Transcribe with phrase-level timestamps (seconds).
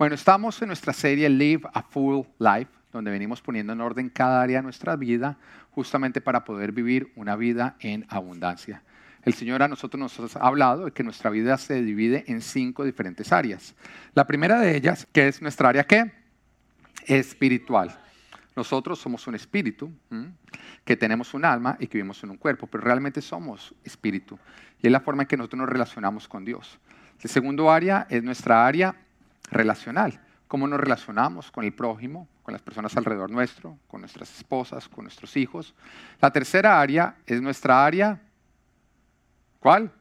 [0.00, 4.40] Bueno, estamos en nuestra serie Live a Full Life, donde venimos poniendo en orden cada
[4.40, 5.36] área de nuestra vida,
[5.72, 8.82] justamente para poder vivir una vida en abundancia.
[9.24, 12.82] El Señor a nosotros nos ha hablado de que nuestra vida se divide en cinco
[12.86, 13.74] diferentes áreas.
[14.14, 16.10] La primera de ellas, que es nuestra área ¿qué?
[17.04, 17.94] espiritual.
[18.56, 19.92] Nosotros somos un espíritu,
[20.82, 24.38] que tenemos un alma y que vivimos en un cuerpo, pero realmente somos espíritu.
[24.80, 26.78] Y es la forma en que nosotros nos relacionamos con Dios.
[27.20, 28.96] El segundo área es nuestra área
[29.50, 30.20] relacional.
[30.48, 35.04] Cómo nos relacionamos con el prójimo, con las personas alrededor nuestro, con nuestras esposas, con
[35.04, 35.74] nuestros hijos.
[36.20, 38.20] La tercera área es nuestra área,
[39.60, 39.92] ¿cuál?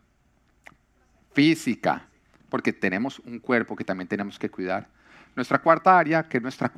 [1.33, 2.07] Física,
[2.49, 4.87] porque tenemos un cuerpo que también tenemos que cuidar.
[5.35, 6.71] Nuestra cuarta área, que es nuestra,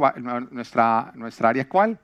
[0.51, 1.97] nuestra, nuestra área, ¿cuál?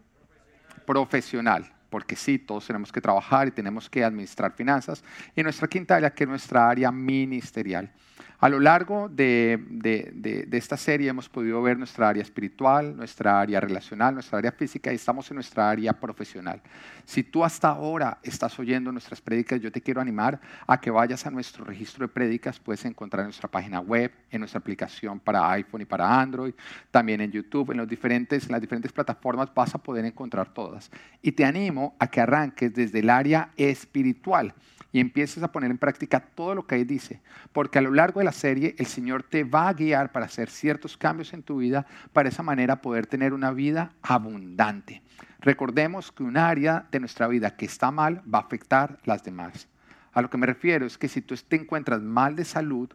[0.86, 5.04] Profesional porque sí, todos tenemos que trabajar y tenemos que administrar finanzas.
[5.36, 7.92] Y nuestra quinta área, que es nuestra área ministerial.
[8.40, 14.14] A lo largo de, esta serie hemos podido ver nuestra área espiritual, nuestra área relacional,
[14.14, 16.62] nuestra área física y estamos en nuestra área profesional.
[17.03, 21.25] Si tú hasta ahora estás oyendo nuestras prédicas, yo te quiero animar a que vayas
[21.25, 22.59] a nuestro registro de prédicas.
[22.59, 26.53] Puedes encontrar en nuestra página web, en nuestra aplicación para iPhone y para Android,
[26.92, 30.92] también en YouTube, en, los diferentes, en las diferentes plataformas vas a poder encontrar todas.
[31.23, 34.53] Y te animo a que arranques desde el área espiritual
[34.92, 38.19] y empieces a poner en práctica todo lo que ahí dice, porque a lo largo
[38.19, 41.59] de la serie el Señor te va a guiar para hacer ciertos cambios en tu
[41.59, 45.02] vida, para esa manera poder tener una vida abundante.
[45.39, 49.69] Recordemos que un área de nuestra vida que está mal va a afectar las demás.
[50.11, 52.89] A lo que me refiero es que si tú te encuentras mal de salud,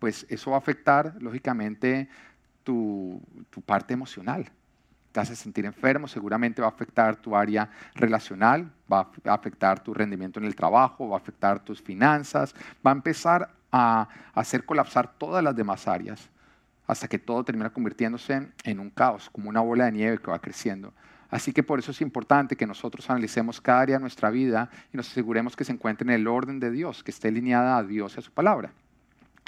[0.00, 2.08] pues eso va a afectar, lógicamente,
[2.64, 4.50] tu, tu parte emocional
[5.12, 9.92] te hace sentir enfermo, seguramente va a afectar tu área relacional, va a afectar tu
[9.92, 15.12] rendimiento en el trabajo, va a afectar tus finanzas, va a empezar a hacer colapsar
[15.18, 16.30] todas las demás áreas
[16.86, 20.38] hasta que todo termina convirtiéndose en un caos, como una bola de nieve que va
[20.38, 20.92] creciendo.
[21.30, 24.98] Así que por eso es importante que nosotros analicemos cada área de nuestra vida y
[24.98, 28.14] nos aseguremos que se encuentre en el orden de Dios, que esté alineada a Dios
[28.14, 28.72] y a su palabra.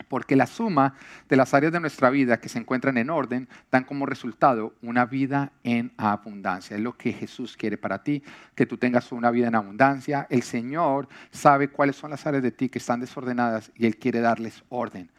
[0.08, 0.94] Porque la suma
[1.28, 5.06] de las áreas de nuestra vida que se encuentran en orden dan como resultado una
[5.06, 6.76] vida en abundancia.
[6.76, 8.22] Es lo que Jesús quiere para ti,
[8.54, 10.26] que tú tengas una vida en abundancia.
[10.30, 14.20] El Señor sabe cuáles son las áreas de ti que están desordenadas y Él quiere
[14.20, 15.10] darles orden.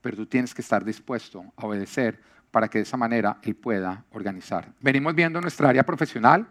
[0.00, 2.20] Pero tú tienes que estar dispuesto a obedecer
[2.52, 4.72] para que de esa manera Él pueda organizar.
[4.80, 6.46] Venimos viendo nuestra área profesional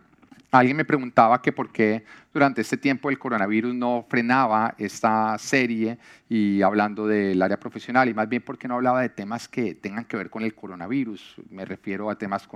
[0.51, 5.97] Alguien me preguntaba que por qué durante este tiempo el coronavirus no frenaba esta serie
[6.29, 10.05] y hablando del área profesional y más bien porque no hablaba de temas que tengan
[10.05, 11.35] que ver con el coronavirus.
[11.49, 12.47] Me refiero a temas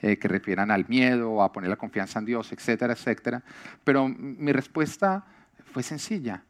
[0.00, 3.42] eh, que refieran al miedo, a poner la confianza en Dios, etcétera, etcétera.
[3.84, 5.24] Pero mi respuesta
[5.72, 6.42] fue sencilla,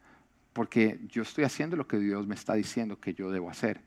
[0.53, 3.81] porque yo estoy haciendo lo que Dios me está diciendo que yo debo hacer.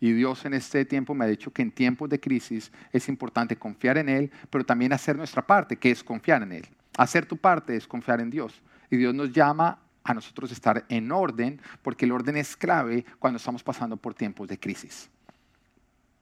[0.00, 3.56] Y Dios en este tiempo me ha dicho que en tiempos de crisis es importante
[3.56, 6.66] confiar en Él, pero también hacer nuestra parte, que es confiar en Él.
[6.98, 8.62] Hacer tu parte es confiar en Dios.
[8.90, 13.38] Y Dios nos llama a nosotros estar en orden, porque el orden es clave cuando
[13.38, 15.10] estamos pasando por tiempos de crisis.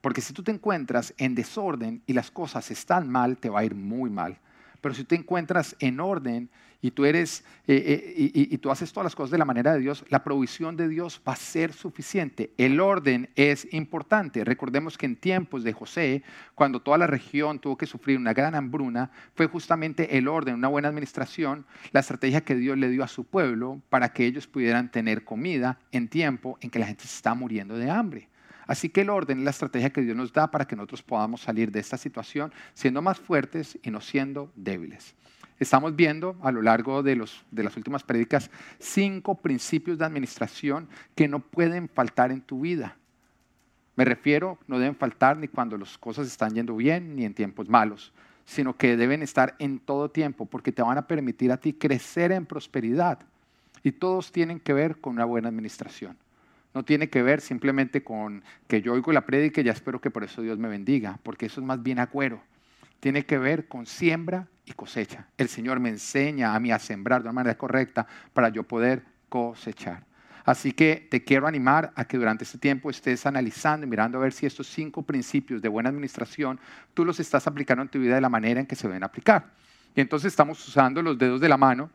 [0.01, 3.65] Porque si tú te encuentras en desorden y las cosas están mal, te va a
[3.65, 4.39] ir muy mal.
[4.85, 6.51] Pero si te encuentras en orden
[6.83, 9.81] y tú eres eh, eh, y, tú haces todas las cosas de la manera de
[9.81, 12.53] Dios, la provisión de Dios va a ser suficiente.
[12.59, 14.45] El orden es importante.
[14.45, 16.23] Recordemos que en tiempos de José,
[16.55, 20.69] cuando toda la región tuvo que sufrir una gran hambruna, fue justamente el orden, una
[20.69, 24.91] buena administración, la estrategia que Dios le dio a su pueblo para que ellos pudieran
[24.91, 28.29] tener comida en tiempo en que la gente se está muriendo de hambre.
[28.67, 31.43] Así que el orden es la estrategia que Dios nos da para que nosotros podamos
[31.43, 35.15] salir de esta situación siendo más fuertes y no siendo débiles.
[35.59, 41.39] Estamos viendo a lo largo de, las últimas prédicas cinco principios de administración que no
[41.39, 42.97] pueden faltar en tu vida.
[43.97, 47.69] Me refiero, no deben faltar ni cuando las cosas están yendo bien ni en tiempos
[47.69, 48.13] malos,
[48.45, 52.33] sino que deben estar en todo tiempo porque te van a permitir a ti crecer
[52.33, 53.21] en prosperidad.
[53.85, 56.17] Y todos tienen que ver con una buena administración.
[56.75, 60.11] No tiene que ver simplemente con que yo oigo la prédica y ya espero que
[60.11, 62.43] por eso Dios me bendiga, porque eso es más bien agüero.
[62.99, 65.29] Tiene que ver con siembra y cosecha.
[65.39, 69.05] El Señor me enseña a mí a sembrar de una manera correcta para yo poder
[69.29, 70.05] cosechar.
[70.45, 74.23] Así que te quiero animar a que durante este tiempo estés analizando y mirando a
[74.23, 76.61] ver si estos cinco principios de buena administración
[76.93, 79.53] tú los estás aplicando en tu vida de la manera en que se deben aplicar.
[79.95, 81.89] Y entonces estamos usando los dedos de la mano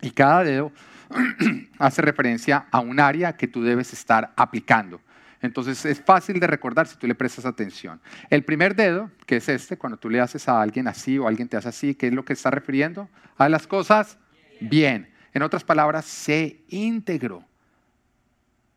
[0.00, 0.72] y cada dedo
[1.78, 5.00] hace referencia a un área que tú debes estar aplicando.
[5.40, 8.00] Entonces es fácil de recordar si tú le prestas atención.
[8.30, 11.48] El primer dedo, que es este, cuando tú le haces a alguien así o alguien
[11.48, 13.10] te hace así, ¿qué es lo que está refiriendo?
[13.36, 14.16] A las cosas
[14.60, 15.12] bien.
[15.34, 17.44] En otras palabras, sé íntegro.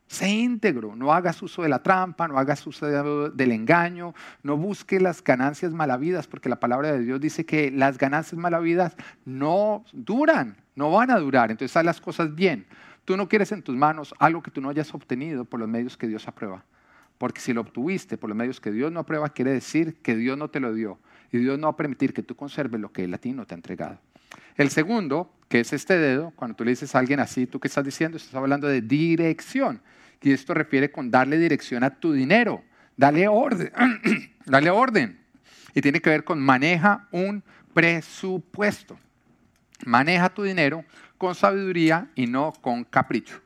[0.07, 2.85] Sé íntegro, no hagas uso de la trampa, no hagas uso
[3.31, 7.97] del engaño, no busques las ganancias malavidas, porque la palabra de Dios dice que las
[7.97, 11.51] ganancias malavidas no duran, no van a durar.
[11.51, 12.65] Entonces haz las cosas bien.
[13.03, 15.97] Tú no quieres en tus manos algo que tú no hayas obtenido por los medios
[15.97, 16.63] que Dios aprueba.
[17.17, 20.37] Porque si lo obtuviste por los medios que Dios no aprueba, quiere decir que Dios
[20.37, 20.99] no te lo dio.
[21.31, 23.45] Y Dios no va a permitir que tú conserves lo que Él a ti no
[23.45, 23.97] te ha entregado.
[24.55, 27.67] El segundo, que es este dedo, cuando tú le dices a alguien así, ¿tú qué
[27.67, 28.17] estás diciendo?
[28.17, 29.81] Estás hablando de dirección.
[30.21, 32.63] Y esto refiere con darle dirección a tu dinero.
[32.95, 33.71] Dale orden.
[34.45, 35.19] dale orden.
[35.73, 38.99] Y tiene que ver con maneja un presupuesto.
[39.85, 40.83] Maneja tu dinero
[41.17, 43.41] con sabiduría y no con capricho.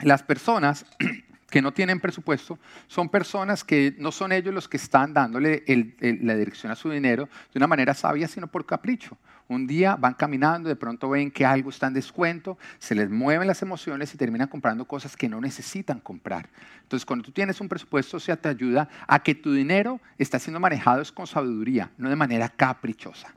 [0.00, 0.84] Las personas
[1.50, 2.58] que no tienen presupuesto
[2.88, 5.62] son personas que no son ellos los que están dándole
[6.00, 9.16] la dirección a su dinero de una manera sabia, sino por capricho.
[9.48, 13.46] Un día van caminando, de pronto ven que algo está en descuento, se les mueven
[13.46, 16.48] las emociones y terminan comprando cosas que no necesitan comprar.
[16.82, 20.58] Entonces, cuando tú tienes un presupuesto, se te ayuda a que tu dinero está siendo
[20.58, 23.34] manejado con sabiduría, no de manera caprichosa.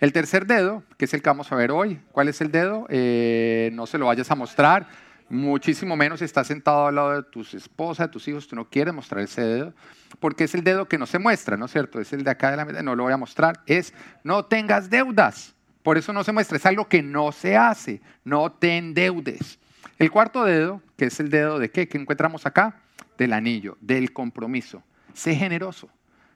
[0.00, 2.86] El tercer dedo, que es el que vamos a ver hoy, ¿cuál es el dedo?
[2.88, 4.86] Eh, no se lo vayas a mostrar.
[5.28, 8.70] Muchísimo menos si estás sentado al lado de tus esposas, de tus hijos, tú no
[8.70, 9.74] quieres mostrar ese dedo,
[10.20, 12.00] porque es el dedo que no se muestra, ¿no es cierto?
[12.00, 13.92] Es el de acá de la mesa, no lo voy a mostrar, es
[14.24, 18.52] no tengas deudas, por eso no se muestra, es algo que no se hace, no
[18.52, 19.58] te endeudes.
[19.98, 22.80] El cuarto dedo, que es el dedo de qué, que encontramos acá,
[23.18, 25.90] del anillo, del compromiso, sé generoso.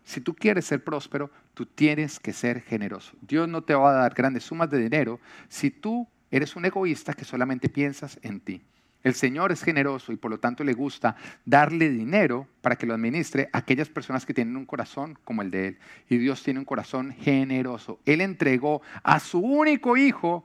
[0.05, 3.13] Si tú quieres ser próspero, tú tienes que ser generoso.
[3.21, 7.13] Dios no te va a dar grandes sumas de dinero si tú eres un egoísta
[7.13, 8.63] que solamente piensas en ti.
[9.03, 12.95] El Señor es generoso y por lo tanto le gusta darle dinero para que lo
[12.95, 15.79] administre a aquellas personas que tienen un corazón como el de Él.
[16.09, 17.99] Y Dios tiene un corazón generoso.
[18.07, 20.45] Él entregó a su único hijo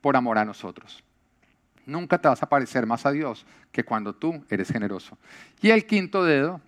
[0.00, 1.02] por amor a nosotros.
[1.84, 5.18] Nunca te vas a parecer más a Dios que cuando tú eres generoso.
[5.60, 6.60] Y el quinto dedo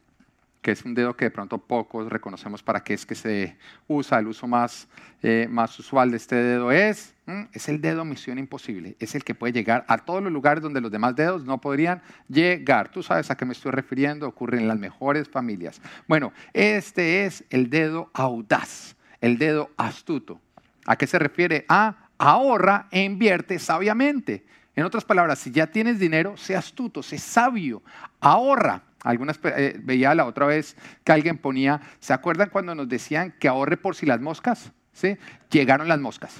[0.64, 4.18] que es un dedo que de pronto pocos reconocemos para qué es que se usa.
[4.18, 4.88] El uso más,
[5.22, 7.14] eh, más usual de este dedo es,
[7.52, 8.96] es el dedo misión imposible.
[8.98, 12.00] Es el que puede llegar a todos los lugares donde los demás dedos no podrían
[12.30, 12.88] llegar.
[12.88, 15.82] Tú sabes a qué me estoy refiriendo, ocurre en las mejores familias.
[16.08, 20.40] Bueno, este es el dedo audaz, el dedo astuto.
[20.86, 21.66] ¿A qué se refiere?
[21.68, 24.46] A ahorra e invierte sabiamente.
[24.74, 27.82] En otras palabras, si ya tienes dinero, sé astuto, sé sabio,
[28.18, 33.34] ahorra algunas, eh, veía la otra vez que alguien ponía, ¿se acuerdan cuando nos decían
[33.38, 34.72] que ahorre por si las moscas?
[34.92, 35.16] ¿Sí?
[35.50, 36.34] Llegaron las moscas.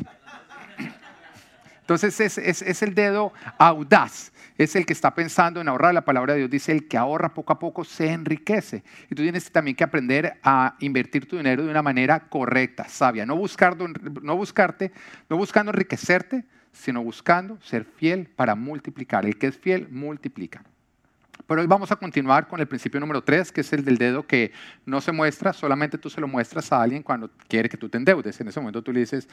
[1.83, 5.93] Entonces es, es, el dedo audaz, es el que está pensando en ahorrar.
[5.93, 8.83] La palabra de Dios dice, el que ahorra poco a poco se enriquece.
[9.11, 13.27] Y tú tienes también que aprender a invertir tu dinero de una manera correcta, sabia.
[13.27, 13.87] No, buscando,
[14.23, 14.93] no buscarte,
[15.29, 19.27] no buscando enriquecerte, sino buscando ser fiel para multiplicar.
[19.27, 20.65] El que es fiel multiplica.
[21.47, 24.27] Pero hoy vamos a continuar con el principio número 3, que es el del dedo
[24.27, 24.53] que
[24.87, 27.99] no se muestra, solamente tú se lo muestras a alguien cuando quiere que tú te
[27.99, 28.41] endeudes.
[28.41, 29.29] En ese momento tú le dices,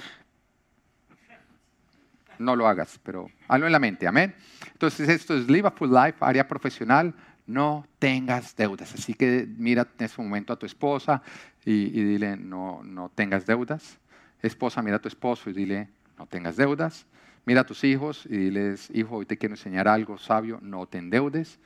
[2.37, 4.35] no lo hagas, pero hazlo en la mente, amén.
[4.73, 7.13] Entonces esto es Live a Full Life, área profesional,
[7.47, 8.93] no tengas deudas.
[8.93, 11.21] Así que mira en ese momento a tu esposa
[11.63, 13.99] y, dile, no, no tengas deudas.
[14.41, 15.87] Esposa, mira a tu esposo y dile,
[16.17, 17.05] no tengas deudas.
[17.45, 20.97] Mira a tus hijos y diles, hijo, hoy te quiero enseñar algo sabio, no te
[20.97, 21.59] endeudes.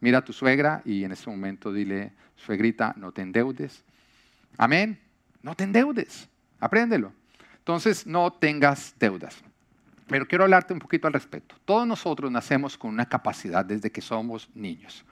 [0.00, 3.84] Mira a tu suegra y en ese momento dile, suegrita, no te endeudes.
[4.56, 4.98] Amén.
[5.42, 6.28] No te endeudes.
[6.58, 7.12] Apréndelo.
[7.58, 9.42] Entonces, no tengas deudas.
[10.06, 11.54] Pero quiero hablarte un poquito al respecto.
[11.64, 15.04] Todos nosotros nacemos con una capacidad desde que somos niños.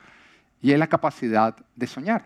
[0.60, 2.24] Y es la capacidad de soñar.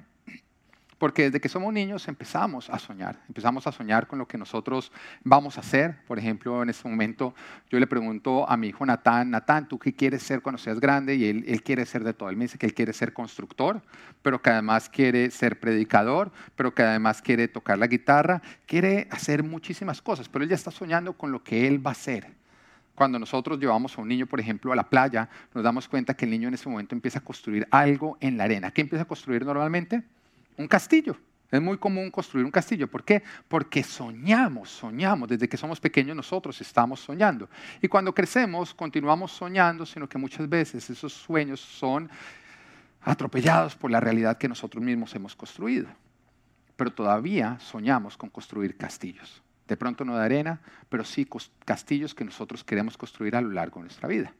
[1.02, 4.92] Porque desde que somos niños empezamos a soñar, empezamos a soñar con lo que nosotros
[5.24, 5.96] vamos a hacer.
[6.06, 7.34] Por ejemplo, en este momento
[7.68, 11.16] yo le pregunto a mi hijo Natán, Natán, ¿tú qué quieres ser cuando seas grande?
[11.16, 12.30] Y él, quiere ser de todo.
[12.30, 13.82] Él me dice que él quiere ser constructor,
[14.22, 19.42] pero que además quiere ser predicador, pero que además quiere tocar la guitarra, quiere hacer
[19.42, 22.32] muchísimas cosas, pero él ya está soñando con lo que él va a hacer.
[22.94, 26.26] Cuando nosotros llevamos a un niño, por ejemplo, a la playa, nos damos cuenta que
[26.26, 28.70] el niño en ese momento empieza a construir algo en la arena.
[28.70, 30.04] ¿Qué empieza a construir normalmente?
[30.56, 31.16] Un castillo.
[31.52, 32.88] Es muy común construir un castillo.
[32.88, 33.22] ¿Por qué?
[33.46, 35.28] Porque soñamos, soñamos.
[35.28, 37.48] Desde que somos pequeños nosotros estamos soñando.
[37.82, 42.08] Y cuando crecemos continuamos soñando, sino que muchas veces esos sueños son
[43.02, 45.88] atropellados por la realidad que nosotros mismos hemos construido.
[46.74, 49.42] Pero todavía soñamos con construir castillos.
[49.68, 51.28] De pronto no de arena, pero sí
[51.66, 54.32] castillos que nosotros queremos construir a lo largo de nuestra vida.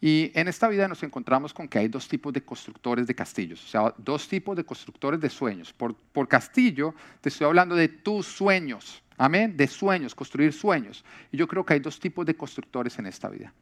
[0.00, 3.64] Y en esta vida nos encontramos con que hay dos tipos de constructores de castillos,
[3.64, 5.72] o sea, dos tipos de constructores de sueños.
[5.72, 11.04] Por, castillo te estoy hablando de tus sueños, amén, de sueños, construir sueños.
[11.32, 13.52] Y yo creo que hay dos tipos de constructores en esta vida.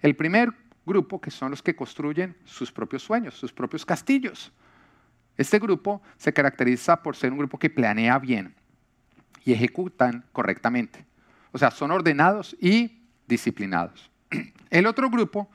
[0.00, 0.50] El primer
[0.86, 4.50] grupo que son los que construyen sus propios sueños, sus propios castillos.
[5.36, 8.54] Este grupo se caracteriza por ser un grupo que planea bien
[9.44, 11.04] y ejecutan correctamente.
[11.52, 14.10] O sea, son ordenados y disciplinados.
[14.70, 15.50] El otro grupo,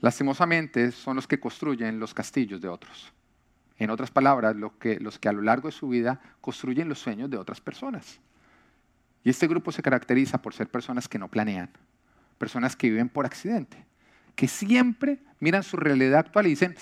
[0.00, 3.12] lastimosamente, son los que construyen los castillos de otros.
[3.78, 6.98] En otras palabras, los que, los que a lo largo de su vida construyen los
[6.98, 8.20] sueños de otras personas.
[9.24, 11.70] Y este grupo se caracteriza por ser personas que no planean,
[12.38, 13.84] personas que viven por accidente,
[14.34, 16.74] que siempre miran su realidad actual y dicen,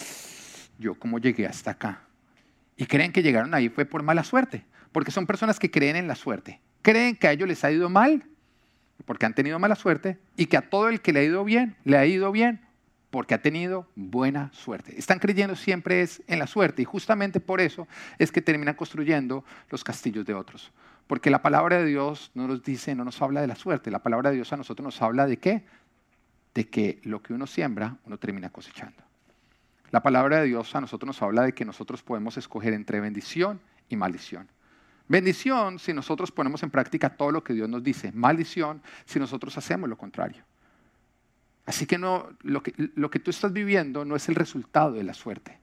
[0.79, 2.03] yo cómo llegué hasta acá.
[2.77, 6.07] Y creen que llegaron ahí fue por mala suerte, porque son personas que creen en
[6.07, 6.61] la suerte.
[6.83, 8.25] Creen que a ellos les ha ido mal
[9.05, 11.77] porque han tenido mala suerte y que a todo el que le ha ido bien,
[11.85, 12.61] le ha ido bien
[13.11, 14.99] porque ha tenido buena suerte.
[14.99, 17.89] Están creyendo siempre es en la suerte y justamente por eso
[18.19, 20.71] es que terminan construyendo los castillos de otros.
[21.07, 24.01] Porque la palabra de Dios no nos dice, no nos habla de la suerte, la
[24.01, 25.65] palabra de Dios a nosotros nos habla de qué?
[26.55, 29.03] De que lo que uno siembra, uno termina cosechando.
[29.91, 33.59] La palabra de Dios a nosotros nos habla de que nosotros podemos escoger entre bendición
[33.89, 34.49] y maldición.
[35.09, 38.13] Bendición si nosotros ponemos en práctica todo lo que Dios nos dice.
[38.13, 40.45] Maldición si nosotros hacemos lo contrario.
[41.69, 45.59] Así que, no, lo, que tú estás viviendo no es el resultado de la suerte.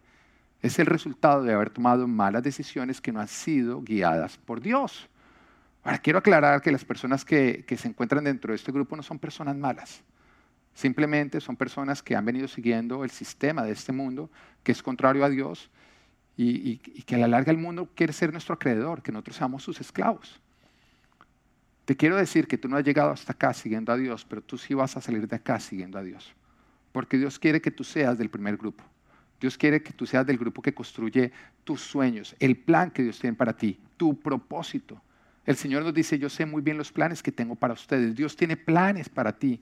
[0.62, 5.10] Es el resultado de haber tomado malas decisiones que no han sido guiadas por Dios.
[5.84, 9.18] Ahora, quiero aclarar que las personas que, se encuentran dentro de este grupo no son
[9.18, 10.04] personas malas.
[10.76, 14.30] Simplemente son personas que han venido siguiendo el sistema de este mundo,
[14.62, 15.72] que es contrario a Dios,
[16.38, 19.82] y, que a la larga el mundo quiere ser nuestro acreedor, que nosotros seamos sus
[19.82, 20.40] esclavos.
[21.86, 24.58] Te quiero decir que tú no has llegado hasta acá siguiendo a Dios, pero tú
[24.58, 26.34] sí vas a salir de acá siguiendo a Dios.
[26.92, 28.84] Porque Dios quiere que tú seas del primer grupo.
[29.40, 31.32] Dios quiere que tú seas del grupo que construye
[31.64, 35.02] tus sueños, el plan que Dios tiene para ti, tu propósito.
[35.46, 38.16] El Señor nos dice, yo sé muy bien los planes que tengo para ustedes.
[38.16, 39.62] Dios tiene planes para ti.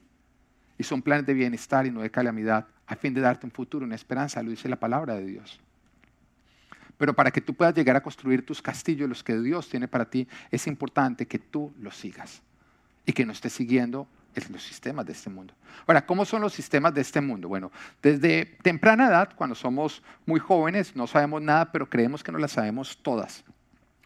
[0.78, 3.84] Y son planes de bienestar y no de calamidad, a fin de darte un futuro,
[3.84, 5.60] una esperanza, lo dice la palabra de Dios.
[6.96, 10.04] Pero para que tú puedas llegar a construir tus castillos, los que Dios tiene para
[10.04, 12.42] ti, es importante que tú los sigas
[13.04, 14.06] y que no estés siguiendo
[14.50, 15.54] los sistemas de este mundo.
[15.86, 17.48] Ahora, ¿cómo son los sistemas de este mundo?
[17.48, 17.70] Bueno,
[18.02, 22.52] desde temprana edad, cuando somos muy jóvenes, no sabemos nada, pero creemos que no las
[22.52, 23.44] sabemos todas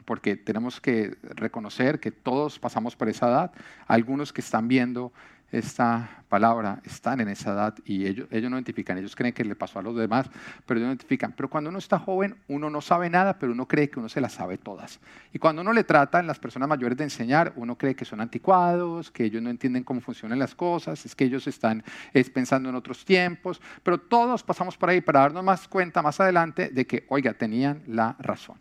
[0.05, 3.53] porque tenemos que reconocer que todos pasamos por esa edad.
[3.87, 5.13] Algunos que están viendo
[5.51, 9.57] esta palabra están en esa edad y ellos, ellos no identifican, ellos creen que le
[9.57, 10.29] pasó a los demás,
[10.67, 11.33] pero ellos no identifican.
[11.33, 14.21] Pero cuando uno está joven, uno no sabe nada, pero uno cree que uno se
[14.21, 15.01] las sabe todas.
[15.33, 19.11] Y cuando uno le tratan las personas mayores de enseñar, uno cree que son anticuados,
[19.11, 22.75] que ellos no entienden cómo funcionan las cosas, es que ellos están es, pensando en
[22.75, 27.07] otros tiempos, pero todos pasamos por ahí para darnos más cuenta más adelante de que,
[27.09, 28.59] oiga, tenían la razón.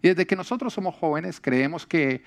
[0.00, 2.24] Y desde que nosotros somos jóvenes creemos que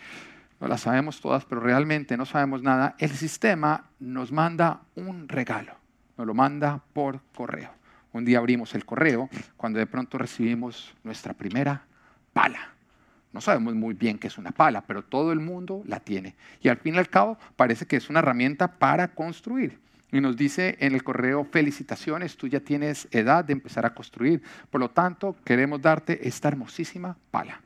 [0.65, 5.75] no las sabemos todas, pero realmente no sabemos nada, el sistema nos manda un regalo,
[6.17, 7.69] nos lo manda por correo.
[8.13, 11.83] Un día abrimos el correo cuando de pronto recibimos nuestra primera
[12.33, 12.73] pala.
[13.31, 16.33] No sabemos muy bien qué es una pala, pero todo el mundo la tiene.
[16.59, 19.77] Y al fin y al cabo parece que es una herramienta para construir.
[20.11, 24.41] Y nos dice en el correo, felicitaciones, tú ya tienes edad de empezar a construir.
[24.71, 27.61] Por lo tanto, queremos darte esta hermosísima pala.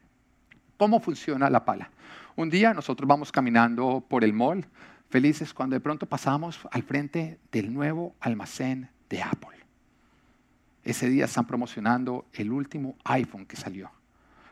[0.75, 1.91] ¿Cómo funciona la pala?
[2.39, 4.65] Un día nosotros vamos caminando por el mall,
[5.10, 9.58] felices cuando de pronto pasamos al frente del nuevo almacén de Apple.
[10.81, 13.91] Ese día están promocionando el último iPhone que salió.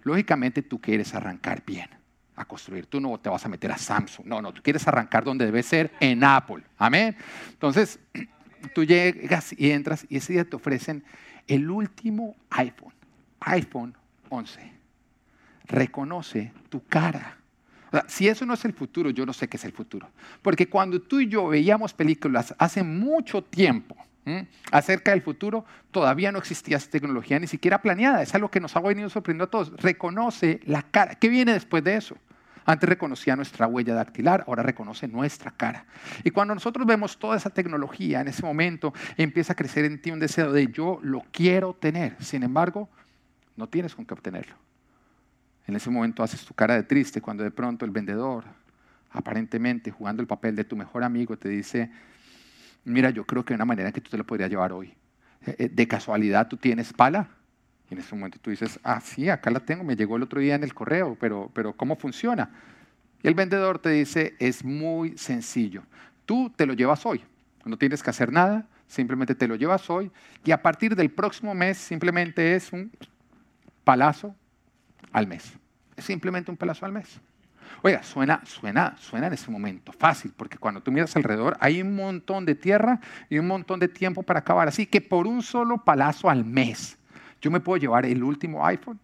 [0.03, 1.89] Lógicamente tú quieres arrancar bien
[2.35, 2.87] a construir.
[2.87, 4.27] Tú no te vas a meter a Samsung.
[4.27, 6.65] No, no, tú quieres arrancar donde debe ser, en Apple.
[6.77, 7.15] Amén.
[7.51, 8.01] Entonces,
[8.75, 11.05] tú llegas y entras y ese día te ofrecen
[11.47, 12.93] el último iPhone,
[13.39, 13.95] iPhone
[14.27, 14.73] 11.
[15.67, 17.37] Reconoce tu cara
[18.07, 20.09] si eso no es el futuro, yo no sé qué es el futuro.
[20.41, 23.95] Porque cuando tú y yo veíamos películas hace mucho tiempo
[24.71, 28.21] acerca del futuro, todavía no existía esa tecnología ni siquiera planeada.
[28.21, 29.71] Es algo que nos ha venido sorprendiendo a todos.
[29.81, 31.15] Reconoce la cara.
[31.15, 32.17] ¿Qué viene después de eso?
[32.65, 35.85] Antes reconocía nuestra huella dactilar, ahora reconoce nuestra cara.
[36.25, 40.11] Y cuando nosotros vemos toda esa tecnología, en ese momento empieza a crecer en ti
[40.11, 42.21] un deseo de yo lo quiero tener.
[42.21, 42.89] Sin embargo,
[43.55, 44.66] no tienes con qué obtenerlo.
[45.67, 48.45] En ese momento haces tu cara de triste cuando de pronto el vendedor,
[49.11, 51.91] aparentemente jugando el papel de tu mejor amigo, te dice,
[52.85, 54.93] mira, yo creo que hay una manera que tú te lo podrías llevar hoy.
[55.45, 57.27] Eh, eh, de casualidad tú tienes pala.
[57.89, 60.39] Y en ese momento tú dices, ah, sí, acá la tengo, me llegó el otro
[60.39, 62.49] día en el correo, pero, pero ¿cómo funciona?
[63.21, 65.83] Y el vendedor te dice, es muy sencillo.
[66.25, 67.21] Tú te lo llevas hoy,
[67.65, 70.11] no tienes que hacer nada, simplemente te lo llevas hoy
[70.45, 72.91] y a partir del próximo mes simplemente es un
[73.83, 74.35] palazo
[75.17, 75.53] al mes.
[75.95, 77.19] Es simplemente un palazo al mes.
[77.81, 81.95] Oiga, suena, suena, suena en ese momento fácil, porque cuando tú miras alrededor hay un
[81.95, 84.67] montón de tierra y un montón de tiempo para acabar.
[84.67, 86.97] Así que por un solo palazo al mes,
[87.41, 88.99] yo me puedo llevar el último iPhone.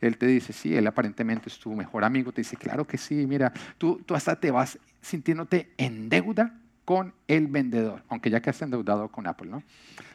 [0.00, 2.32] Él te dice, sí, él aparentemente es tu mejor amigo.
[2.32, 7.12] Te dice, claro que sí, mira, tú, tú hasta te vas sintiéndote en deuda con
[7.26, 9.62] el vendedor, aunque ya que has endeudado con Apple, ¿no?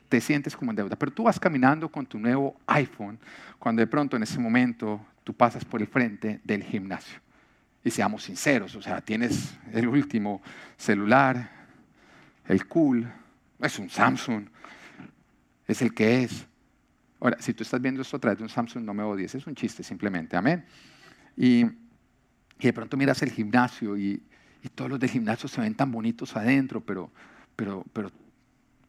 [0.10, 3.20] Te sientes como en deuda, pero tú vas caminando con tu nuevo iPhone
[3.60, 7.20] cuando de pronto en ese momento tú pasas por el frente del gimnasio.
[7.84, 10.42] Y seamos sinceros, o sea, tienes el último
[10.78, 11.50] celular,
[12.48, 13.12] el cool,
[13.60, 14.46] es un Samsung,
[15.68, 16.46] es el que es.
[17.20, 19.48] Ahora, si tú estás viendo esto a través de un Samsung, no me odies, es
[19.48, 20.66] un chiste simplemente, amén.
[21.36, 24.24] Y, y de pronto miras el gimnasio y,
[24.64, 27.12] y todos los del gimnasio se ven tan bonitos adentro, pero,
[27.56, 28.12] pero, pero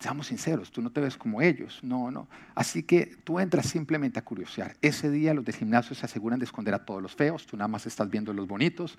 [0.05, 2.29] seamos sinceros, tú no te ves como ellos, no, no.
[2.55, 4.77] Así que tú entras simplemente a curiosear.
[4.83, 7.69] Ese día los del gimnasio se aseguran de esconder a todos los feos, tú nada
[7.69, 8.99] más estás viendo los bonitos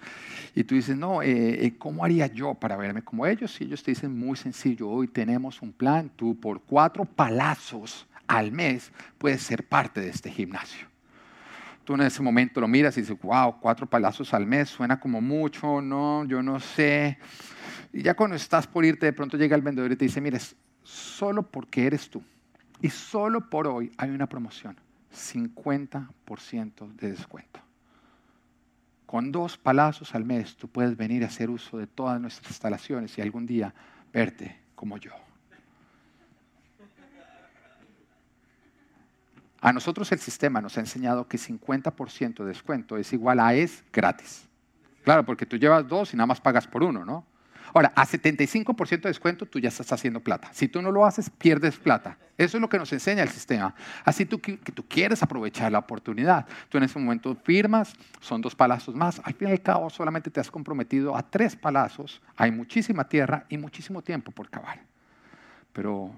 [0.56, 3.62] y tú dices, no, eh, eh, ¿cómo haría yo para verme como ellos?
[3.62, 8.52] Y ellos te dicen, muy sencillo, hoy tenemos un plan, tú por cuatro palazos al
[8.52, 10.88] mes puedes ser parte de este gimnasio.
[11.84, 15.22] Tú en ese momento lo miras y dices, wow, cuatro palazos al mes, suena como
[15.22, 17.20] mucho, no, yo no sé.
[17.94, 20.56] Y ya cuando estás por irte, de pronto llega el vendedor y te dice, mires,
[20.86, 22.24] solo porque eres tú
[22.82, 24.78] y solo por hoy hay una promoción,
[25.14, 27.60] 50% de descuento.
[29.06, 33.18] Con dos palazos al mes tú puedes venir a hacer uso de todas nuestras instalaciones
[33.18, 33.74] y algún día
[34.14, 35.12] verte como yo.
[39.62, 43.84] A nosotros el sistema nos ha enseñado que 50% de descuento es igual a es
[43.92, 44.48] gratis.
[45.04, 47.26] Claro, porque tú llevas dos y nada más pagas por uno, ¿no?
[47.76, 50.50] Ahora, a 75% de descuento tú ya estás haciendo plata.
[50.54, 52.18] Si tú no lo haces, pierdes plata.
[52.38, 53.76] Eso es lo que nos enseña el sistema.
[54.04, 56.48] Así tú, que tú quieres aprovechar la oportunidad.
[56.70, 59.22] Tú en ese momento firmas, son dos palazos más.
[59.24, 62.22] Al fin y al cabo, solamente te has comprometido a tres palazos.
[62.36, 64.80] Hay muchísima tierra y muchísimo tiempo por cavar.
[65.72, 66.12] Pero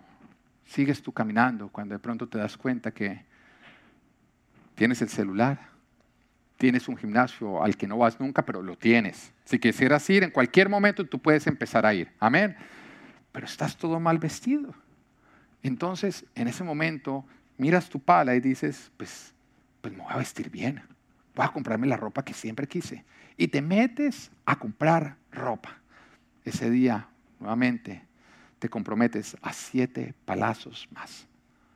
[0.66, 3.26] sigues tú caminando cuando de pronto te das cuenta que
[4.78, 5.58] Tienes el celular,
[6.58, 9.32] tienes un gimnasio al que no vas nunca, pero lo tienes.
[9.46, 12.12] Si quisieras ir, en cualquier momento tú puedes empezar a ir.
[12.20, 12.58] Amén.
[13.32, 14.74] Pero estás todo mal vestido.
[15.64, 17.26] Entonces, en ese momento,
[17.58, 19.34] miras tu pala y dices, pues,
[19.82, 20.82] pues me voy a vestir bien.
[21.36, 23.06] Voy a comprarme la ropa que siempre quise.
[23.38, 25.78] Y te metes a comprar ropa.
[26.44, 27.08] Ese día,
[27.40, 28.02] nuevamente,
[28.60, 31.28] te comprometes a siete palazos más.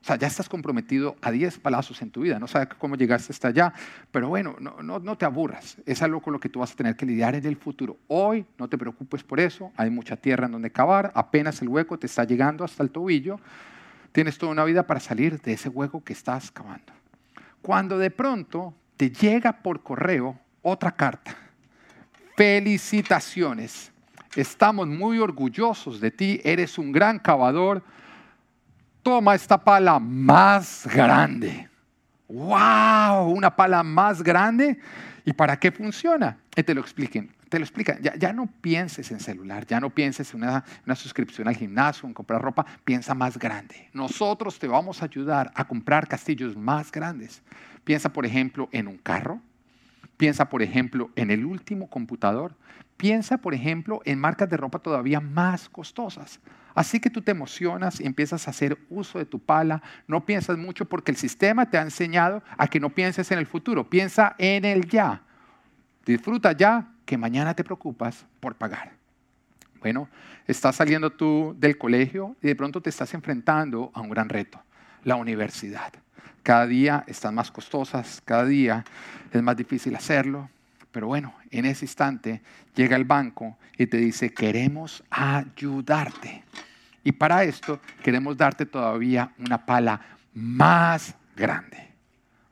[0.02, 2.40] O sea, ya estás comprometido a 10 palazos en tu vida.
[2.40, 3.72] No sabes cómo llegaste hasta allá,
[4.12, 5.78] pero bueno, no, no, no, te aburras.
[5.86, 7.98] Es algo con lo que tú vas a tener que lidiar en el futuro.
[8.08, 9.72] Hoy no te preocupes por eso.
[9.78, 11.12] Hay mucha tierra en donde cavar.
[11.14, 13.40] Apenas el hueco te está llegando hasta el tobillo.
[14.12, 16.94] Tienes toda una vida para salir de ese hueco que estás cavando.
[17.62, 21.36] Cuando de pronto te llega por correo otra carta.
[22.36, 23.92] Felicitaciones.
[24.36, 26.42] Estamos muy orgullosos de ti.
[26.44, 27.84] Eres un gran cavador
[29.02, 31.70] toma esta pala más grande.
[32.28, 33.32] ¡Wow!
[33.32, 34.80] Una pala más grande.
[35.26, 36.38] ¿Y para qué funciona?
[36.56, 37.32] Y te lo expliquen.
[37.50, 38.00] Te lo explican.
[38.02, 42.14] Ya, no pienses en celular, ya no pienses en una, una suscripción al gimnasio, en
[42.14, 42.66] comprar ropa.
[42.86, 43.90] Piensa más grande.
[43.94, 47.42] Nosotros te vamos a ayudar a comprar castillos más grandes.
[47.84, 49.42] Piensa, por ejemplo, en un carro.
[50.22, 52.54] Piensa, por ejemplo, en el último computador.
[52.96, 56.40] Piensa, por ejemplo, en marcas de ropa todavía más costosas.
[56.76, 59.82] Así que tú te emocionas y empiezas a hacer uso de tu pala.
[60.06, 63.48] No piensas mucho porque el sistema te ha enseñado a que no pienses en el
[63.48, 63.90] futuro.
[63.90, 65.24] Piensa en el ya.
[66.06, 68.92] Disfruta ya que mañana te preocupas por pagar.
[69.80, 70.08] Bueno,
[70.46, 74.62] estás saliendo tú del colegio y de pronto te estás enfrentando a un gran reto,
[75.04, 75.92] la universidad.
[76.44, 78.84] Cada día están más costosas, cada día
[79.32, 80.50] es más difícil hacerlo,
[80.92, 82.42] pero bueno, en ese instante
[82.76, 86.44] llega el banco y te dice, queremos ayudarte.
[87.04, 90.02] Y para esto queremos darte todavía una pala
[90.34, 91.91] más grande.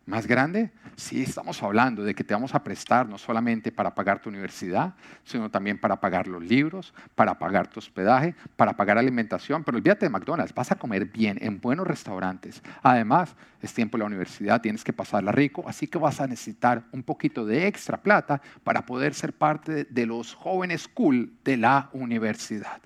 [0.09, 0.71] ¿Más grande?
[0.95, 4.95] Sí, estamos hablando de que te vamos a prestar no solamente para pagar tu universidad,
[5.23, 9.63] sino también para pagar los libros, para pagar tu hospedaje, para pagar alimentación.
[9.63, 12.63] Pero olvídate de McDonald's, vas a comer bien en buenos restaurantes.
[12.81, 16.85] Además, es tiempo de la universidad, tienes que pasarla rico, así que vas a necesitar
[16.91, 21.91] un poquito de extra plata para poder ser parte de los jóvenes cool de la
[21.93, 22.81] universidad.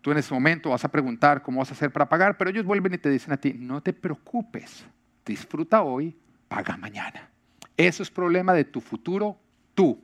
[0.00, 2.64] Tú en ese momento vas a preguntar cómo vas a hacer para pagar, pero ellos
[2.64, 4.86] vuelven y te dicen a ti, no te preocupes,
[5.24, 6.16] disfruta hoy
[6.48, 7.30] paga mañana.
[7.76, 9.36] Eso es problema de tu futuro
[9.74, 10.00] tú.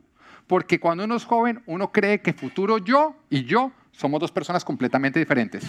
[0.47, 4.65] Porque cuando uno es joven, uno cree que futuro yo y yo somos dos personas
[4.65, 5.63] completamente diferentes.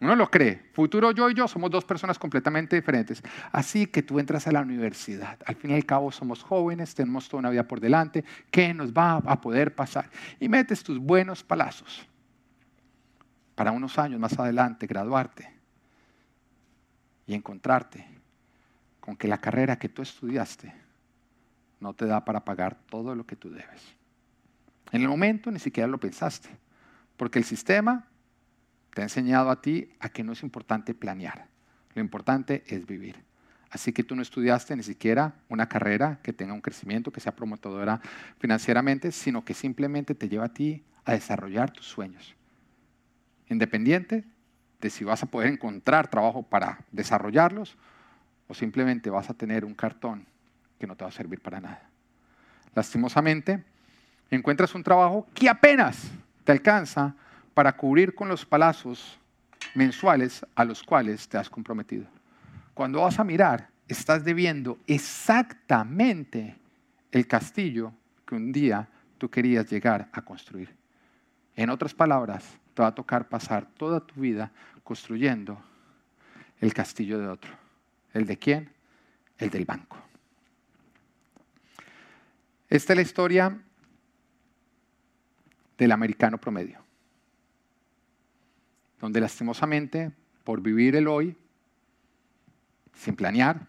[0.00, 0.70] Uno lo cree.
[0.72, 3.22] Futuro yo y yo somos dos personas completamente diferentes.
[3.52, 5.38] Así que tú entras a la universidad.
[5.44, 8.24] Al fin y al cabo somos jóvenes, tenemos toda una vida por delante.
[8.50, 10.10] ¿Qué nos va a poder pasar?
[10.40, 12.06] Y metes tus buenos palazos
[13.54, 15.52] para unos años más adelante graduarte
[17.26, 18.19] y encontrarte
[19.10, 20.72] con que la carrera que tú estudiaste
[21.80, 23.82] no te da para pagar todo lo que tú debes.
[24.92, 26.48] En el momento ni siquiera lo pensaste,
[27.16, 28.06] porque el sistema
[28.94, 31.48] te ha enseñado a ti a que no es importante planear,
[31.92, 33.16] lo importante es vivir.
[33.68, 37.34] Así que tú no estudiaste ni siquiera una carrera que tenga un crecimiento, que sea
[37.34, 38.00] promotora
[38.38, 42.36] financieramente, sino que simplemente te lleva a ti a desarrollar tus sueños.
[43.48, 44.22] Independiente
[44.80, 47.76] de si vas a poder encontrar trabajo para desarrollarlos
[48.50, 50.26] o simplemente vas a tener un cartón
[50.76, 51.88] que no te va a servir para nada.
[52.74, 53.62] Lastimosamente,
[54.28, 56.10] encuentras un trabajo que apenas
[56.42, 57.14] te alcanza
[57.54, 59.20] para cubrir con los palazos
[59.76, 62.06] mensuales a los cuales te has comprometido.
[62.74, 66.56] Cuando vas a mirar, estás debiendo exactamente
[67.12, 67.92] el castillo
[68.26, 70.74] que un día tú querías llegar a construir.
[71.54, 74.50] En otras palabras, te va a tocar pasar toda tu vida
[74.82, 75.62] construyendo
[76.60, 77.59] el castillo de otro.
[78.12, 78.70] ¿El de quién?
[79.38, 79.96] El del banco.
[82.68, 83.60] Esta es la historia
[85.78, 86.78] del americano promedio,
[89.00, 90.12] donde lastimosamente,
[90.44, 91.36] por vivir el hoy,
[92.94, 93.66] sin planear,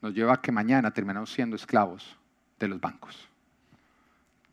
[0.00, 2.16] nos lleva a que mañana terminamos siendo esclavos
[2.58, 3.28] de los bancos.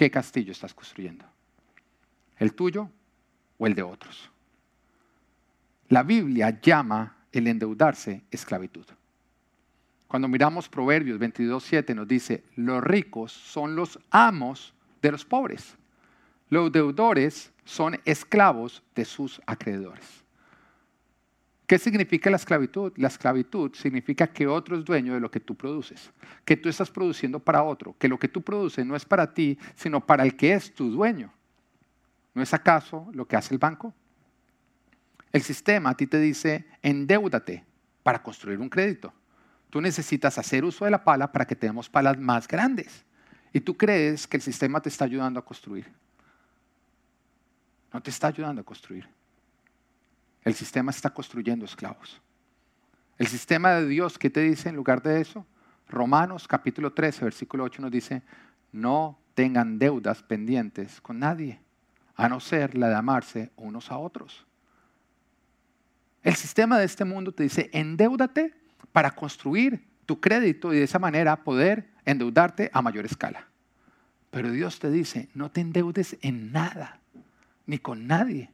[0.00, 1.26] ¿Qué castillo estás construyendo?
[2.38, 2.88] ¿El tuyo
[3.58, 4.30] o el de otros?
[5.90, 8.86] La Biblia llama el endeudarse esclavitud.
[10.08, 15.76] Cuando miramos Proverbios 22.7 nos dice, los ricos son los amos de los pobres.
[16.48, 20.19] Los deudores son esclavos de sus acreedores.
[21.70, 22.92] ¿Qué significa la esclavitud?
[22.96, 26.10] La esclavitud significa que otro es dueño de lo que tú produces,
[26.44, 29.56] que tú estás produciendo para otro, que lo que tú produces no es para ti,
[29.76, 31.32] sino para el que es tu dueño.
[32.34, 33.94] ¿No es acaso lo que hace el banco?
[35.30, 37.64] El sistema a ti te dice, endeúdate
[38.02, 39.14] para construir un crédito.
[39.70, 43.04] Tú necesitas hacer uso de la pala para que tengamos palas más grandes.
[43.52, 45.86] Y tú crees que el sistema te está ayudando a construir.
[47.92, 49.19] No te está ayudando a construir.
[50.42, 52.20] El sistema está construyendo esclavos.
[53.18, 55.46] El sistema de Dios, ¿qué te dice en lugar de eso?
[55.88, 58.22] Romanos capítulo 13, versículo 8 nos dice,
[58.72, 61.60] no tengan deudas pendientes con nadie,
[62.14, 64.46] a no ser la de amarse unos a otros.
[66.22, 68.54] El sistema de este mundo te dice, endeúdate
[68.92, 73.48] para construir tu crédito y de esa manera poder endeudarte a mayor escala.
[74.30, 77.00] Pero Dios te dice, no te endeudes en nada,
[77.66, 78.50] ni con nadie.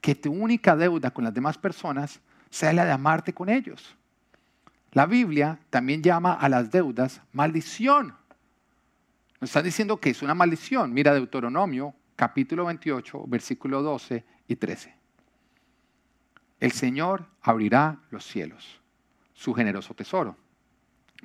[0.00, 3.96] Que tu única deuda con las demás personas sea la de amarte con ellos.
[4.92, 8.14] La Biblia también llama a las deudas maldición.
[9.40, 10.92] Nos están diciendo que es una maldición.
[10.92, 14.94] Mira Deuteronomio capítulo 28, versículo 12 y 13.
[16.58, 18.80] El Señor abrirá los cielos,
[19.32, 20.36] su generoso tesoro,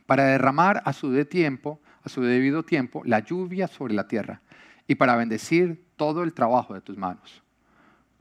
[0.06, 4.42] para derramar a su, de tiempo, a su debido tiempo la lluvia sobre la tierra
[4.88, 7.44] y para bendecir todo el trabajo de tus manos.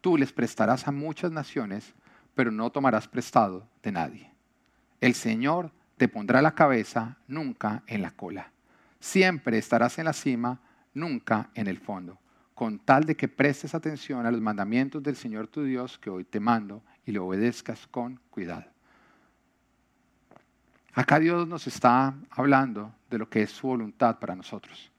[0.05, 1.95] Tú les prestarás a muchas naciones,
[2.35, 4.31] pero no tomarás prestado de nadie.
[5.01, 8.53] El Señor te pondrá la cabeza, nunca en la cola.
[9.01, 10.61] Siempre estarás en la cima,
[10.93, 12.19] nunca en el fondo
[12.53, 16.25] con tal de que prestes atención a los mandamientos del Señor tu Dios que hoy
[16.25, 18.67] te mando y le obedezcas con cuidado.
[20.93, 24.93] Acá Dios nos está hablando de lo que es su voluntad para nosotros.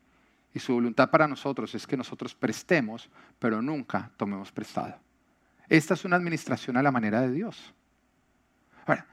[0.56, 4.98] Y su voluntad para nosotros es que nosotros prestemos, pero nunca tomemos prestado.
[5.68, 7.74] Esta es una administración a la manera de Dios.
[8.86, 9.06] Ahora,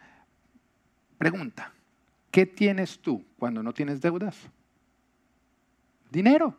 [1.19, 1.73] pregunta,
[2.31, 4.39] ¿qué tienes tú cuando no tienes deudas?
[6.13, 6.57] Dinero.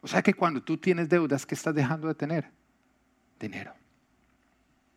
[0.00, 2.50] O sea que cuando tú tienes deudas, ¿qué estás dejando de tener?
[3.38, 3.74] Dinero.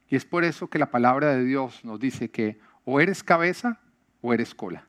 [0.08, 3.82] Y es por eso que la palabra de Dios nos dice que o eres cabeza
[4.22, 4.88] o eres cola.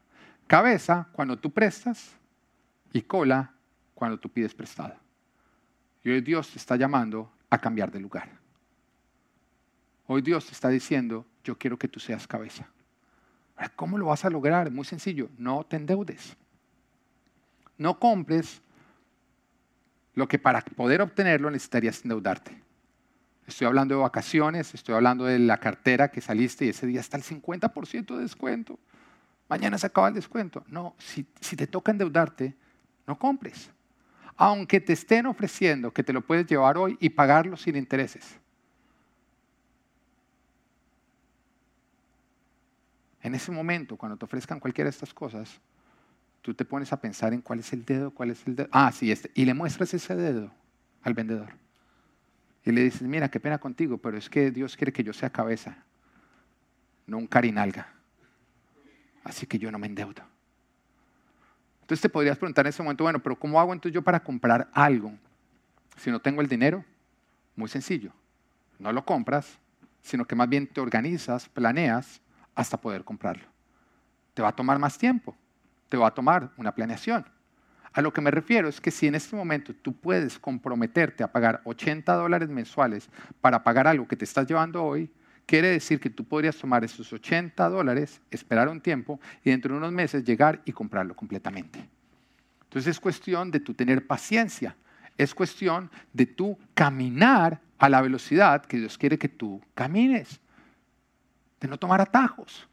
[0.53, 2.11] Cabeza cuando tú prestas
[2.93, 3.55] y cola
[3.95, 4.95] cuando tú pides prestado.
[6.05, 8.29] Y hoy Dios te está llamando a cambiar de lugar.
[10.07, 12.69] Hoy Dios te está diciendo, yo quiero que tú seas cabeza.
[13.77, 14.71] ¿Cómo lo vas a lograr?
[14.71, 16.37] Muy sencillo, no te endeudes.
[17.79, 18.61] No compres
[20.15, 22.63] lo que para poder obtenerlo necesitarías endeudarte.
[23.47, 27.17] Estoy hablando de vacaciones, estoy hablando de la cartera que saliste y ese día está
[27.17, 28.79] el 50% de descuento.
[29.53, 30.65] Mañana se acaba el descuento.
[30.69, 32.57] No, si, te toca endeudarte,
[33.07, 33.71] no compres.
[34.35, 38.39] Aunque te estén ofreciendo que te lo puedes llevar hoy y pagarlo sin intereses.
[43.21, 45.61] En ese momento, cuando te ofrezcan cualquiera de estas cosas,
[46.41, 48.71] tú te pones a pensar en cuál es el dedo, cuál es el dedo.
[48.73, 49.31] Ah, sí, este.
[49.35, 50.51] Y le muestras ese dedo
[51.03, 51.51] al vendedor.
[52.65, 55.29] Y le dices, mira, qué pena contigo, pero es que Dios quiere que yo sea
[55.29, 55.77] cabeza,
[57.07, 58.02] no un carinalga.
[59.25, 60.23] Así que yo no me endeudo.
[61.83, 64.69] Entonces te podrías preguntar en ese momento, bueno, pero ¿cómo hago entonces yo para comprar
[64.73, 65.13] algo
[65.97, 66.85] si no tengo el dinero?
[67.57, 68.13] Muy sencillo.
[68.79, 69.59] No lo compras,
[70.01, 72.21] sino que más bien te organizas, planeas
[72.55, 73.45] hasta poder comprarlo.
[74.35, 75.37] Te va a tomar más tiempo,
[75.89, 77.25] te va a tomar una planeación.
[77.93, 81.31] A lo que me refiero es que si en este momento tú puedes comprometerte a
[81.31, 85.11] pagar 80 dólares mensuales para pagar algo que te estás llevando hoy,
[85.47, 89.79] quiere decir que tú podrías tomar esos 80 dólares, esperar un tiempo y dentro de
[89.79, 91.89] unos meses llegar y comprarlo completamente.
[92.65, 94.77] Entonces es cuestión de tú tener paciencia,
[95.19, 100.41] es cuestión de tú caminar a la velocidad que Dios quiere que tú camines,
[101.61, 102.67] de no tomar atajos.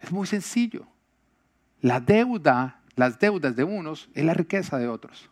[0.00, 0.86] Es muy sencillo.
[1.80, 5.28] La deuda, las deudas de unos es la riqueza de otros.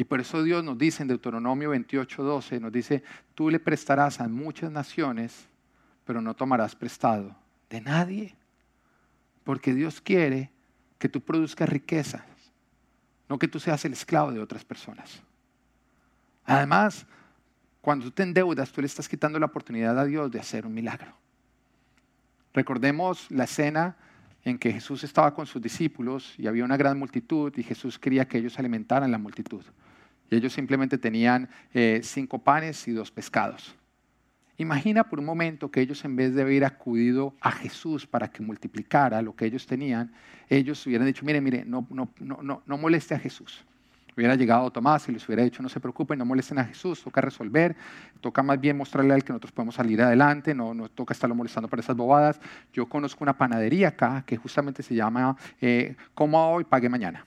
[0.00, 3.02] Y por eso Dios nos dice en Deuteronomio 28, 12, nos dice,
[3.34, 5.46] tú le prestarás a muchas naciones,
[6.06, 7.36] pero no tomarás prestado
[7.68, 8.34] de nadie.
[9.44, 10.50] Porque Dios quiere
[10.98, 12.22] que tú produzcas riquezas,
[13.28, 15.20] no que tú seas el esclavo de otras personas.
[16.46, 17.04] Además,
[17.82, 20.72] cuando tú te endeudas, tú le estás quitando la oportunidad a Dios de hacer un
[20.72, 21.12] milagro.
[22.54, 23.98] Recordemos la escena
[24.44, 28.26] en que Jesús estaba con sus discípulos y había una gran multitud y Jesús quería
[28.26, 29.62] que ellos alimentaran la multitud.
[30.30, 33.74] Y ellos simplemente tenían eh, cinco panes y dos pescados.
[34.56, 38.42] Imagina por un momento que ellos en vez de haber acudido a Jesús para que
[38.42, 40.12] multiplicara lo que ellos tenían,
[40.48, 43.64] ellos hubieran dicho, mire, mire, no, no, no, no moleste a Jesús
[44.20, 47.20] hubiera llegado Tomás y les hubiera dicho, no se preocupen, no molesten a Jesús, toca
[47.20, 47.76] resolver,
[48.20, 51.68] toca más bien mostrarle al que nosotros podemos salir adelante, no, no toca estarlo molestando
[51.68, 52.40] por esas bobadas.
[52.72, 57.26] Yo conozco una panadería acá que justamente se llama eh, Como hoy, pague mañana.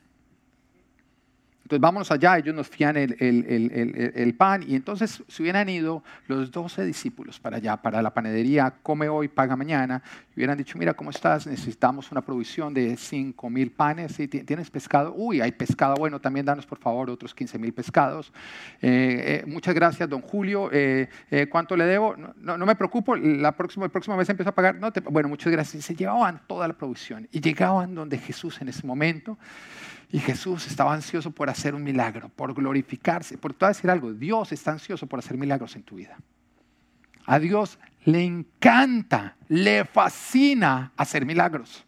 [1.73, 6.85] Entonces vámonos allá, ellos nos fían el, pan y entonces se hubieran ido los doce
[6.85, 10.03] discípulos para allá, para la panadería, come hoy, paga mañana,
[10.35, 11.47] y hubieran dicho, mira, ¿cómo estás?
[11.47, 15.15] Necesitamos una provisión de cinco mil panes, ¿tienes pescado?
[15.17, 18.31] Uy, hay pescado, bueno, también danos por favor otros quince mil pescados.
[18.79, 21.07] Eh, eh, muchas gracias, don Julio, eh,
[21.49, 22.15] ¿cuánto le debo?
[22.15, 24.75] No, no, me preocupo, la próxima, el próximo mes empiezo a pagar.
[24.75, 25.75] No bueno, muchas gracias.
[25.75, 29.39] Y se llevaban toda la provisión y llegaban donde Jesús en ese momento.
[30.13, 33.35] Y Jesús estaba ansioso por hacer un milagro, por glorificarse.
[33.35, 36.15] Por todo decir algo, Dios está ansioso por hacer milagros en tu vida.
[37.25, 41.83] A Dios le encanta, le fascina hacer milagros.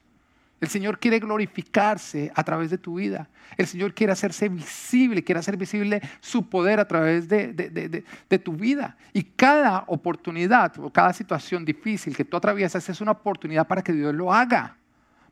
[0.60, 3.30] El Señor quiere glorificarse a través de tu vida.
[3.58, 8.54] El Señor quiere hacerse visible, quiere hacer visible su poder a través de, de, tu
[8.54, 8.98] vida.
[9.14, 13.94] Y cada oportunidad o cada situación difícil que tú atraviesas es una oportunidad para que
[13.94, 14.78] Dios lo haga.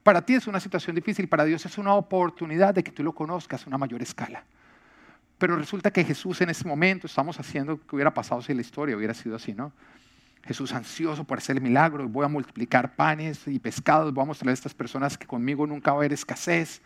[0.04, 3.14] Para ti es una situación difícil, para Dios es una oportunidad de que tú lo
[3.14, 4.44] conozcas a una mayor escala.
[5.38, 8.98] Pero resulta que Jesús en ese momento, estamos haciendo que hubiera pasado si la historia
[8.98, 9.72] hubiera sido así, ¿no?
[10.44, 14.52] Jesús ansioso por hacer el milagro, voy a multiplicar panes y pescados, voy a mostrarle
[14.52, 16.82] a estas personas que conmigo nunca va a haber escasez,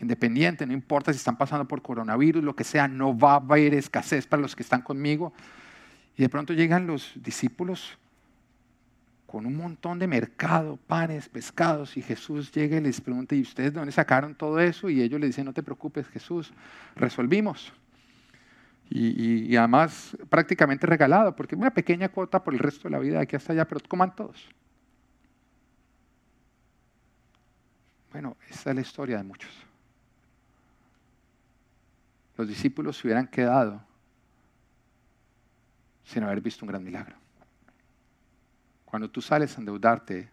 [0.00, 3.74] independiente, no importa si están pasando por coronavirus, lo que sea, no va a haber
[3.74, 5.32] escasez para los que están conmigo.
[6.16, 7.96] Y de pronto llegan los discípulos
[9.26, 13.72] con un montón de mercado, panes, pescados, y Jesús llega y les pregunta, ¿y ustedes
[13.72, 14.88] de dónde sacaron todo eso?
[14.88, 16.52] Y ellos le dicen, no te preocupes, Jesús,
[16.94, 17.72] resolvimos
[18.88, 23.22] y, además prácticamente regalado, porque una pequeña cuota por el resto de la vida de
[23.22, 24.48] aquí hasta allá, pero coman todos.
[28.12, 29.50] Bueno, esa es la historia de muchos.
[32.36, 33.82] Los discípulos se hubieran quedado
[36.04, 37.16] sin haber visto un gran milagro.
[38.96, 40.30] Cuando tú sales a endeudarte,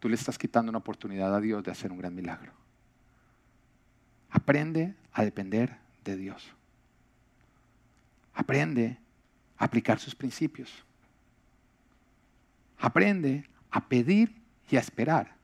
[0.00, 2.50] tú le estás quitando una oportunidad a Dios de hacer un gran milagro.
[4.30, 6.44] Aprende a depender de Dios.
[8.34, 8.98] Aprende
[9.56, 10.84] a aplicar sus principios.
[12.80, 14.34] Aprende a pedir
[14.68, 15.36] y a esperar,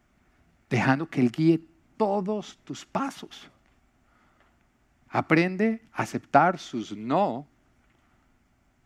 [0.69, 1.61] dejando que Él guíe
[1.97, 3.49] todos tus pasos.
[5.09, 7.47] Aprende a aceptar sus no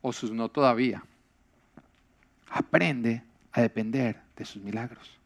[0.03, 1.03] o sus no todavía.
[2.51, 5.19] Aprende a depender de sus milagros.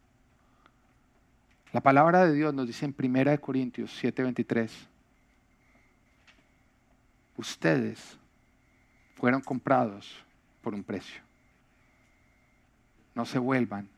[1.71, 4.71] La palabra de Dios nos dice en 1 Corintios 7:23,
[7.35, 8.17] ustedes
[9.15, 10.23] fueron comprados
[10.61, 11.21] por un precio.
[13.15, 13.89] No se vuelvan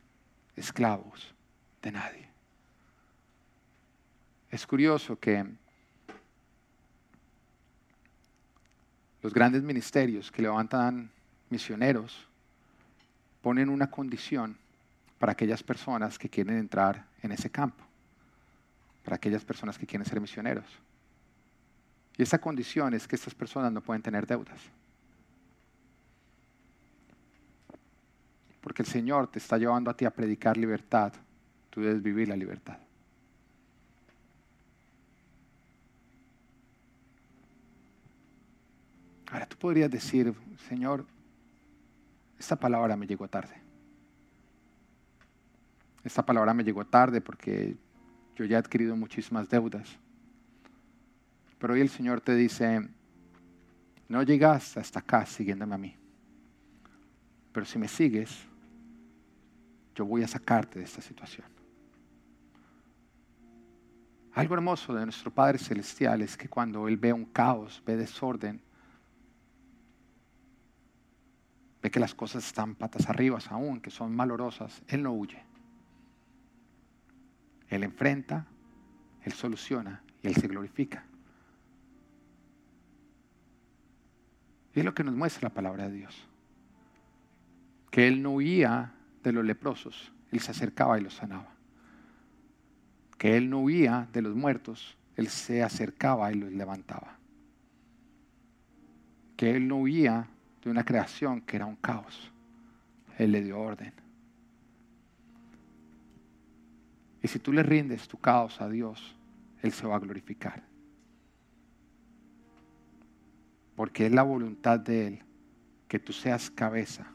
[0.56, 1.34] esclavos
[1.82, 2.28] de nadie.
[4.50, 5.44] Es curioso que
[9.22, 11.10] los grandes ministerios que levantan
[11.50, 12.25] misioneros
[13.46, 14.58] ponen una condición
[15.20, 17.84] para aquellas personas que quieren entrar en ese campo,
[19.04, 20.64] para aquellas personas que quieren ser misioneros.
[22.16, 24.58] Y esa condición es que estas personas no pueden tener deudas.
[28.60, 31.12] Porque el Señor te está llevando a ti a predicar libertad.
[31.70, 32.78] Tú debes vivir la libertad.
[39.30, 40.34] Ahora tú podrías decir,
[40.68, 41.06] Señor,
[42.38, 43.62] esta palabra me llegó tarde.
[46.04, 47.76] Esta palabra me llegó tarde porque
[48.36, 49.98] yo ya he adquirido muchísimas deudas.
[51.58, 52.88] Pero hoy el Señor te dice,
[54.08, 55.96] no llegas hasta acá siguiéndome a mí.
[57.52, 58.46] Pero si me sigues,
[59.94, 61.46] yo voy a sacarte de esta situación.
[64.34, 68.60] Algo hermoso de nuestro Padre Celestial es que cuando Él ve un caos, ve desorden,
[71.90, 75.42] que las cosas están patas arriba aún, que son malorosas, Él no huye.
[77.68, 78.46] Él enfrenta,
[79.22, 81.04] Él soluciona y Él se glorifica.
[84.74, 86.28] Y es lo que nos muestra la palabra de Dios.
[87.90, 91.48] Que Él no huía de los leprosos, Él se acercaba y los sanaba.
[93.18, 97.16] Que Él no huía de los muertos, Él se acercaba y los levantaba.
[99.36, 100.28] Que Él no huía
[100.66, 102.32] de una creación que era un caos,
[103.18, 103.92] Él le dio orden.
[107.22, 109.14] Y si tú le rindes tu caos a Dios,
[109.62, 110.64] Él se va a glorificar.
[113.76, 115.22] Porque es la voluntad de Él
[115.86, 117.06] que tú seas cabeza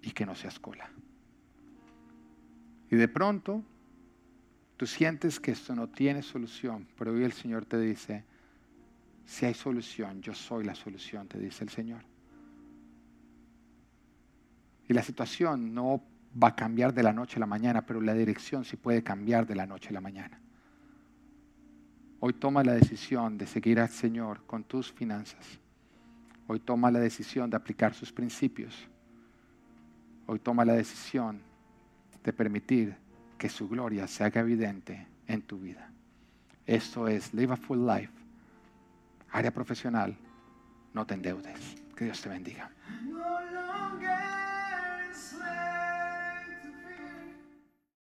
[0.00, 0.88] y que no seas cola.
[2.90, 3.62] Y de pronto
[4.78, 8.24] tú sientes que esto no tiene solución, pero hoy el Señor te dice,
[9.26, 12.11] si hay solución, yo soy la solución, te dice el Señor.
[14.92, 16.02] Y la situación no
[16.40, 19.46] va a cambiar de la noche a la mañana, pero la dirección sí puede cambiar
[19.46, 20.38] de la noche a la mañana.
[22.20, 25.58] Hoy toma la decisión de seguir al Señor con tus finanzas.
[26.46, 28.86] Hoy toma la decisión de aplicar sus principios.
[30.26, 31.40] Hoy toma la decisión
[32.22, 32.94] de permitir
[33.38, 35.88] que su gloria se haga evidente en tu vida.
[36.66, 38.12] Esto es Live a Full Life.
[39.30, 40.14] Área profesional,
[40.92, 41.82] no te endeudes.
[41.96, 42.70] Que Dios te bendiga.